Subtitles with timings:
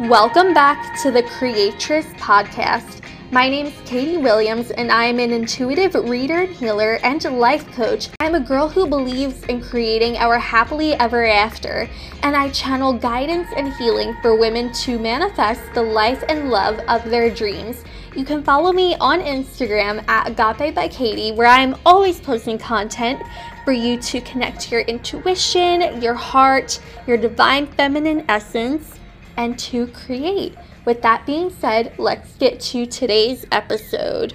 [0.00, 3.00] Welcome back to the Creatress Podcast.
[3.30, 7.66] My name is Katie Williams, and I am an intuitive reader and healer and life
[7.72, 8.10] coach.
[8.20, 11.88] I'm a girl who believes in creating our happily ever after,
[12.22, 17.02] and I channel guidance and healing for women to manifest the life and love of
[17.08, 17.82] their dreams.
[18.14, 23.22] You can follow me on Instagram at Agape by Katie, where I'm always posting content
[23.64, 28.96] for you to connect your intuition, your heart, your divine feminine essence
[29.36, 30.54] and to create.
[30.84, 34.34] With that being said, let's get to today's episode.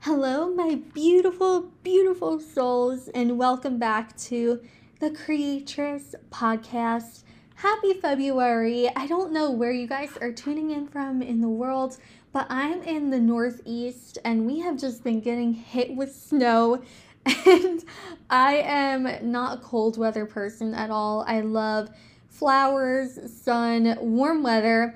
[0.00, 4.60] Hello, my beautiful, beautiful souls, and welcome back to
[5.00, 7.24] the Creatress Podcast.
[7.56, 8.88] Happy February.
[8.94, 11.98] I don't know where you guys are tuning in from in the world,
[12.32, 16.82] but I'm in the Northeast and we have just been getting hit with snow.
[17.46, 17.84] And
[18.30, 21.24] I am not a cold weather person at all.
[21.26, 21.90] I love
[22.38, 24.94] flowers, sun, warm weather,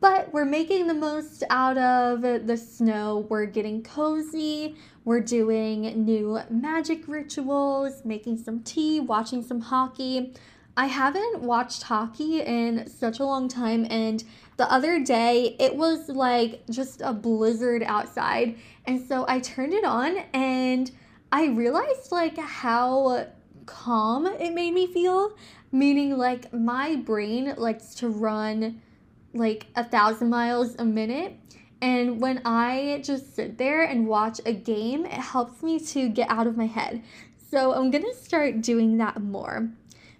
[0.00, 3.26] but we're making the most out of the snow.
[3.30, 10.34] We're getting cozy, we're doing new magic rituals, making some tea, watching some hockey.
[10.76, 14.22] I haven't watched hockey in such a long time, and
[14.56, 19.84] the other day it was like just a blizzard outside, and so I turned it
[19.84, 20.90] on and
[21.30, 23.26] I realized like how
[23.66, 25.36] calm it made me feel.
[25.70, 28.82] Meaning like my brain likes to run
[29.32, 31.38] like a thousand miles a minute.
[31.80, 36.30] And when i just sit there and watch a game it helps me to get
[36.30, 37.02] out of my head.
[37.50, 39.70] So i'm gonna start doing that more.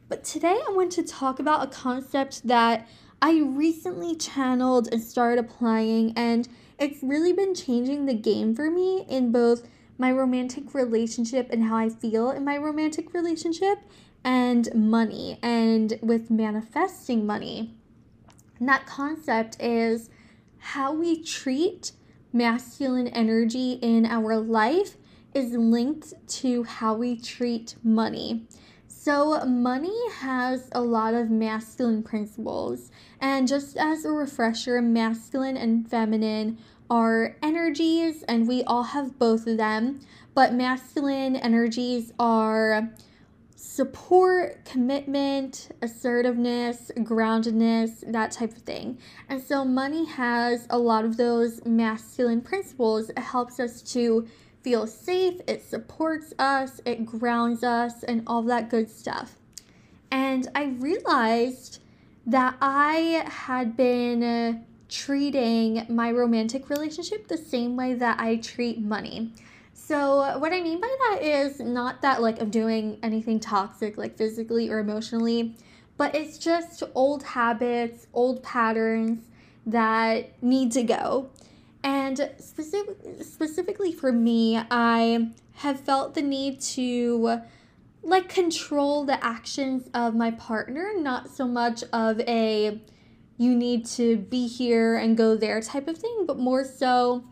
[0.08, 2.88] But today i want to talk about a concept that
[3.20, 9.06] i recently channeled and started applying and it's really been changing the game for me
[9.08, 9.68] in both
[10.02, 13.78] my romantic relationship and how I feel in my romantic relationship,
[14.24, 17.72] and money and with manifesting money.
[18.58, 20.10] And that concept is
[20.58, 21.92] how we treat
[22.32, 24.96] masculine energy in our life
[25.34, 28.44] is linked to how we treat money.
[28.88, 32.90] So, money has a lot of masculine principles.
[33.20, 36.58] And just as a refresher, masculine and feminine
[36.92, 39.98] are energies, and we all have both of them.
[40.34, 42.90] But masculine energies are
[43.56, 48.98] support, commitment, assertiveness, groundedness, that type of thing.
[49.30, 53.08] And so money has a lot of those masculine principles.
[53.08, 54.28] It helps us to
[54.60, 59.36] feel safe, it supports us, it grounds us, and all that good stuff.
[60.10, 61.80] And I realized
[62.26, 69.32] that I had been treating my romantic relationship the same way that I treat money.
[69.72, 74.16] So, what I mean by that is not that like I'm doing anything toxic, like
[74.16, 75.56] physically or emotionally,
[75.96, 79.24] but it's just old habits, old patterns
[79.66, 81.30] that need to go.
[81.82, 87.40] And specific, specifically for me, I have felt the need to
[88.02, 92.80] like control the actions of my partner, not so much of a
[93.42, 97.24] you need to be here and go there type of thing, but more so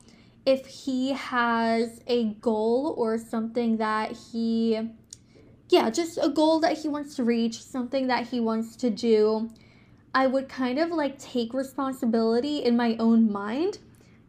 [0.44, 4.80] if he has a goal or something that he,
[5.68, 9.50] yeah, just a goal that he wants to reach, something that he wants to do,
[10.14, 13.78] I would kind of like take responsibility in my own mind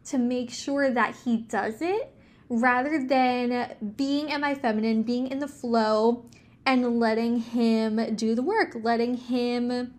[0.04, 2.14] to make sure that he does it
[2.48, 6.26] rather than being at my feminine, being in the flow
[6.66, 9.94] and letting him do the work, letting him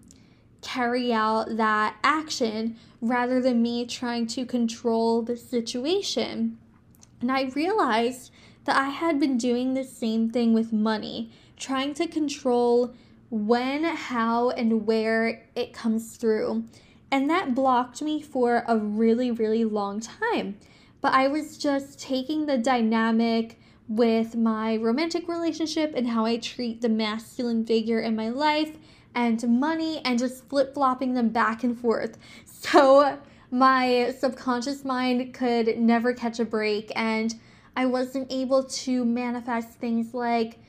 [0.63, 6.57] carry out that action rather than me trying to control the situation.
[7.21, 8.31] And I realized
[8.65, 12.93] that I had been doing the same thing with money, trying to control
[13.29, 16.65] when, how, and where it comes through.
[17.11, 20.57] And that blocked me for a really, really long time.
[21.01, 26.81] But I was just taking the dynamic with my romantic relationship and how I treat
[26.81, 28.77] the masculine figure in my life
[29.15, 32.17] and money and just flip flopping them back and forth.
[32.45, 33.19] So
[33.51, 37.35] my subconscious mind could never catch a break, and
[37.75, 40.59] I wasn't able to manifest things like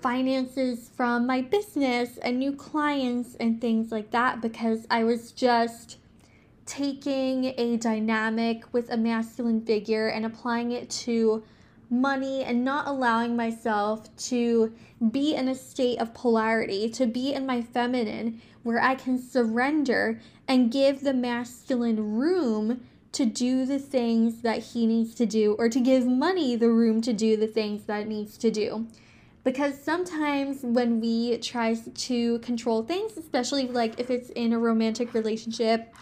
[0.00, 5.98] finances from my business and new clients and things like that because I was just
[6.66, 11.44] taking a dynamic with a masculine figure and applying it to
[11.92, 14.72] money and not allowing myself to
[15.10, 20.20] be in a state of polarity, to be in my feminine where I can surrender
[20.48, 22.80] and give the masculine room
[23.12, 27.02] to do the things that he needs to do or to give money the room
[27.02, 28.86] to do the things that it needs to do.
[29.44, 35.12] because sometimes when we try to control things, especially like if it's in a romantic
[35.14, 35.92] relationship,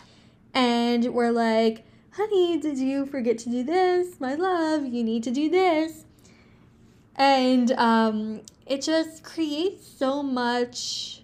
[0.52, 4.20] and we're like, honey, did you forget to do this?
[4.20, 6.04] My love, you need to do this.
[7.16, 11.22] And um, it just creates so much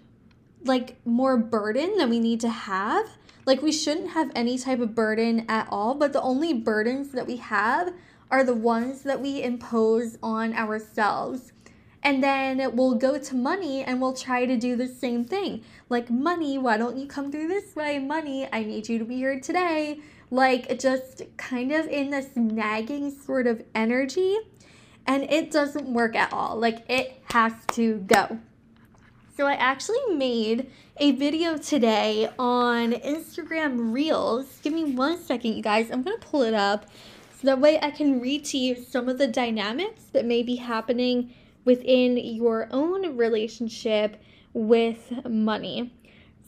[0.63, 3.07] like more burden that we need to have.
[3.45, 7.27] Like we shouldn't have any type of burden at all, but the only burdens that
[7.27, 7.93] we have
[8.29, 11.53] are the ones that we impose on ourselves.
[12.03, 15.63] And then we'll go to money and we'll try to do the same thing.
[15.89, 17.99] Like, money, why don't you come through this way?
[17.99, 19.99] Money, I need you to be here today.
[20.29, 24.37] Like, just kind of in this nagging sort of energy.
[25.05, 26.57] And it doesn't work at all.
[26.57, 28.39] Like, it has to go.
[29.37, 34.59] So, I actually made a video today on Instagram Reels.
[34.63, 35.91] Give me one second, you guys.
[35.91, 36.87] I'm going to pull it up
[37.39, 40.55] so that way I can read to you some of the dynamics that may be
[40.55, 41.33] happening
[41.65, 44.19] within your own relationship
[44.53, 45.93] with money.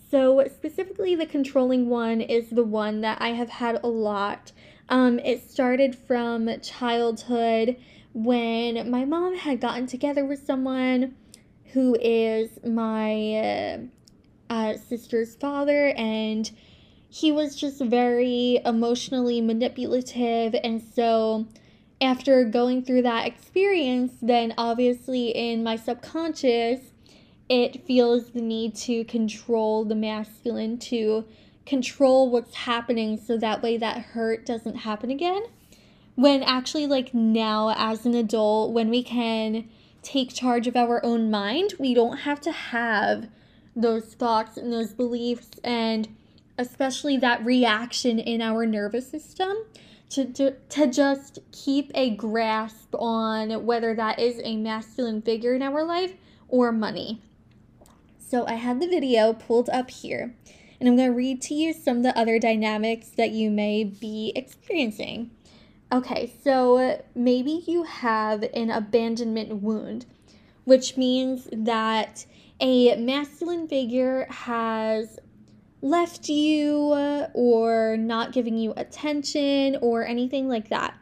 [0.09, 4.51] So, specifically, the controlling one is the one that I have had a lot.
[4.89, 7.77] Um, it started from childhood
[8.13, 11.15] when my mom had gotten together with someone
[11.73, 13.77] who is my uh,
[14.49, 16.49] uh, sister's father, and
[17.07, 20.55] he was just very emotionally manipulative.
[20.63, 21.45] And so,
[22.01, 26.79] after going through that experience, then obviously in my subconscious,
[27.49, 31.25] it feels the need to control the masculine, to
[31.65, 35.43] control what's happening so that way that hurt doesn't happen again.
[36.15, 39.67] When actually, like now as an adult, when we can
[40.01, 43.27] take charge of our own mind, we don't have to have
[43.75, 46.07] those thoughts and those beliefs and
[46.57, 49.55] especially that reaction in our nervous system
[50.09, 55.61] to, to, to just keep a grasp on whether that is a masculine figure in
[55.61, 56.13] our life
[56.49, 57.21] or money.
[58.29, 60.35] So I had the video pulled up here,
[60.79, 63.83] and I'm going to read to you some of the other dynamics that you may
[63.83, 65.31] be experiencing.
[65.91, 70.05] Okay, so maybe you have an abandonment wound,
[70.65, 72.27] which means that
[72.59, 75.17] a masculine figure has
[75.81, 76.93] left you
[77.33, 80.93] or not giving you attention or anything like that.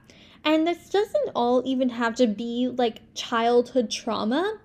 [0.45, 4.59] And this doesn't all even have to be like childhood trauma.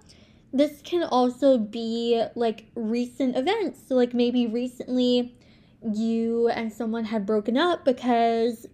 [0.53, 3.81] This can also be like recent events.
[3.87, 5.35] So, like maybe recently
[5.83, 8.67] you and someone had broken up because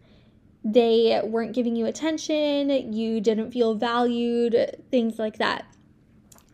[0.64, 5.64] they weren't giving you attention, you didn't feel valued, things like that.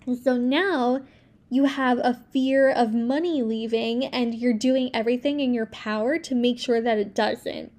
[0.06, 1.02] And so now
[1.50, 6.34] you have a fear of money leaving and you're doing everything in your power to
[6.34, 7.72] make sure that it doesn't.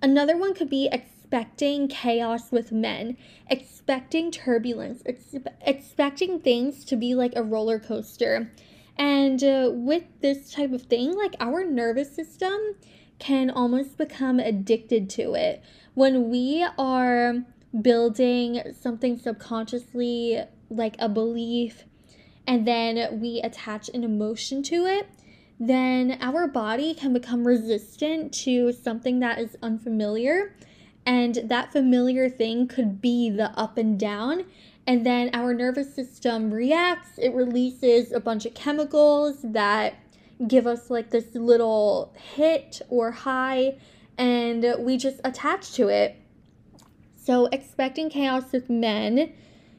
[0.00, 0.88] Another one could be
[1.32, 3.16] expecting chaos with men,
[3.48, 8.52] expecting turbulence, ex- expecting things to be like a roller coaster.
[8.98, 12.74] And uh, with this type of thing, like our nervous system
[13.18, 15.64] can almost become addicted to it.
[15.94, 17.36] When we are
[17.80, 20.38] building something subconsciously,
[20.68, 21.84] like a belief,
[22.46, 25.08] and then we attach an emotion to it,
[25.58, 30.54] then our body can become resistant to something that is unfamiliar.
[31.04, 34.44] And that familiar thing could be the up and down.
[34.86, 39.94] And then our nervous system reacts, it releases a bunch of chemicals that
[40.46, 43.76] give us like this little hit or high,
[44.18, 46.16] and we just attach to it.
[47.16, 49.32] So, expecting chaos with men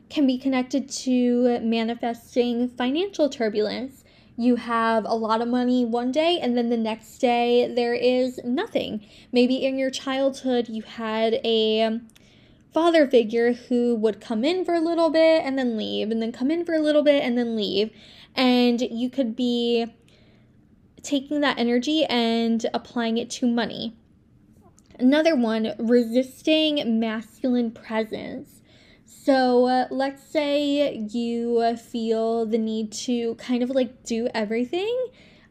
[0.10, 4.03] can be connected to manifesting financial turbulence.
[4.36, 8.40] You have a lot of money one day, and then the next day there is
[8.44, 9.06] nothing.
[9.32, 12.00] Maybe in your childhood you had a
[12.74, 16.32] father figure who would come in for a little bit and then leave, and then
[16.32, 17.92] come in for a little bit and then leave.
[18.36, 19.86] And you could be
[21.04, 23.96] taking that energy and applying it to money.
[24.98, 28.62] Another one, resisting masculine presence.
[29.24, 35.08] So uh, let's say you feel the need to kind of like do everything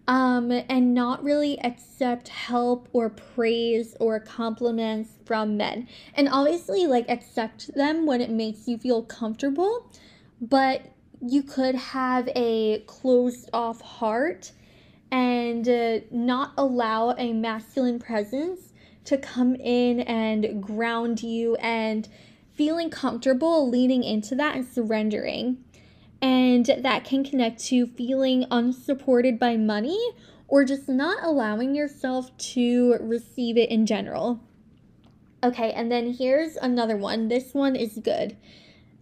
[0.07, 5.89] um, and not really accept help or praise or compliments from men.
[6.15, 9.91] And obviously, like, accept them when it makes you feel comfortable,
[10.39, 10.93] but
[11.27, 14.53] you could have a closed off heart
[15.11, 18.73] and uh, not allow a masculine presence
[19.05, 22.09] to come in and ground you and
[22.55, 25.65] feeling comfortable leaning into that and surrendering.
[26.21, 29.99] And that can connect to feeling unsupported by money
[30.49, 34.41] or just not allowing yourself to receive it in general.
[35.43, 37.29] Okay, and then here's another one.
[37.29, 38.37] This one is good.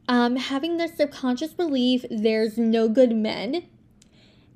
[0.08, 3.64] um, having the subconscious belief there's no good men.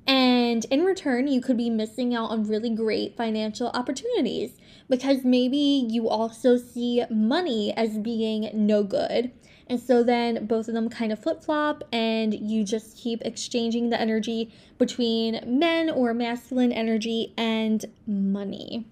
[0.07, 4.57] And in return, you could be missing out on really great financial opportunities
[4.89, 9.31] because maybe you also see money as being no good.
[9.67, 13.89] And so then both of them kind of flip flop, and you just keep exchanging
[13.89, 18.85] the energy between men or masculine energy and money.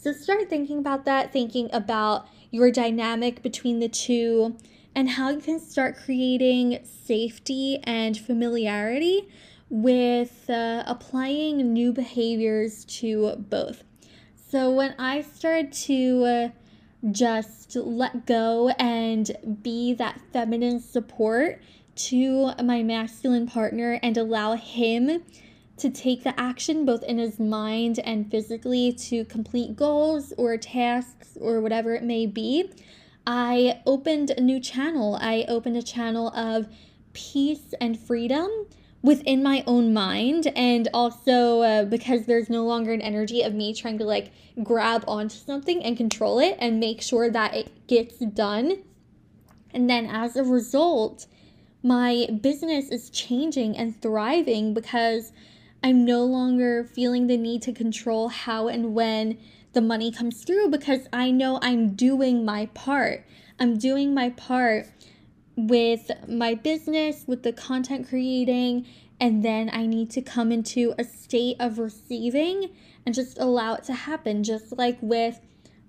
[0.00, 4.56] So start thinking about that, thinking about your dynamic between the two
[4.94, 9.28] and how you can start creating safety and familiarity
[9.70, 13.84] with uh, applying new behaviors to both.
[14.50, 16.48] So when I started to uh,
[17.10, 19.30] just let go and
[19.62, 21.62] be that feminine support
[21.96, 25.22] to my masculine partner and allow him
[25.76, 31.36] to take the action both in his mind and physically to complete goals or tasks
[31.40, 32.70] or whatever it may be,
[33.26, 35.18] I opened a new channel.
[35.20, 36.68] I opened a channel of
[37.12, 38.48] peace and freedom
[39.02, 43.72] within my own mind and also uh, because there's no longer an energy of me
[43.72, 48.18] trying to like grab onto something and control it and make sure that it gets
[48.18, 48.82] done.
[49.72, 51.26] And then as a result
[51.82, 55.32] my business is changing and thriving because
[55.82, 59.38] i'm no longer feeling the need to control how and when
[59.74, 63.24] the money comes through because i know i'm doing my part.
[63.60, 64.86] I'm doing my part
[65.58, 68.86] with my business, with the content creating,
[69.18, 72.70] and then I need to come into a state of receiving
[73.04, 75.40] and just allow it to happen, just like with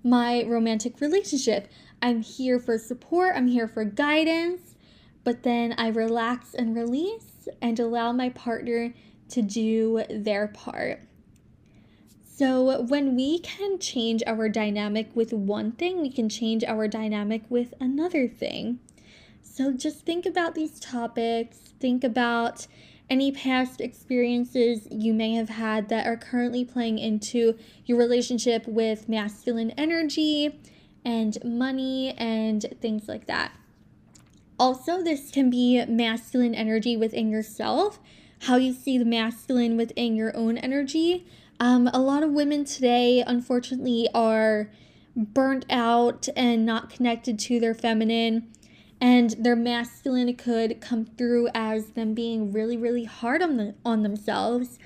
[0.02, 1.68] my romantic relationship.
[2.02, 4.74] I'm here for support, I'm here for guidance,
[5.22, 8.92] but then I relax and release and allow my partner
[9.28, 11.00] to do their part.
[12.24, 17.42] So, when we can change our dynamic with one thing, we can change our dynamic
[17.48, 18.80] with another thing.
[19.60, 22.66] So just think about these topics, think about
[23.10, 29.06] any past experiences you may have had that are currently playing into your relationship with
[29.06, 30.58] masculine energy
[31.04, 33.52] and money and things like that.
[34.58, 38.00] Also, this can be masculine energy within yourself,
[38.44, 41.26] how you see the masculine within your own energy.
[41.60, 44.70] Um, a lot of women today, unfortunately, are
[45.14, 48.50] burnt out and not connected to their feminine
[49.00, 54.02] and their masculine could come through as them being really really hard on the on
[54.02, 54.78] themselves.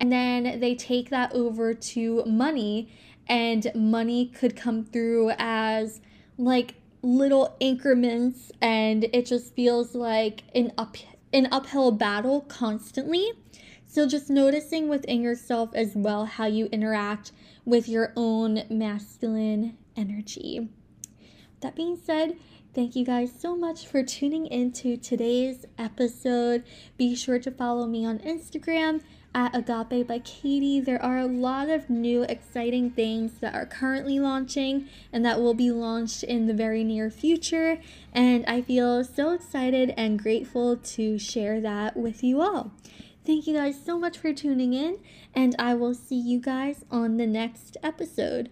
[0.00, 2.90] And then they take that over to money.
[3.28, 6.00] And money could come through as
[6.36, 8.50] like little increments.
[8.60, 10.96] And it just feels like an up
[11.32, 13.32] an uphill battle constantly.
[13.86, 17.32] So just noticing within yourself as well how you interact
[17.64, 20.68] with your own masculine energy.
[21.60, 22.36] That being said
[22.80, 26.64] Thank you guys so much for tuning into today's episode.
[26.96, 29.02] Be sure to follow me on Instagram
[29.34, 30.80] at Agape by Katie.
[30.80, 35.52] There are a lot of new exciting things that are currently launching and that will
[35.52, 37.82] be launched in the very near future.
[38.14, 42.72] And I feel so excited and grateful to share that with you all.
[43.26, 45.00] Thank you guys so much for tuning in,
[45.34, 48.48] and I will see you guys on the next episode.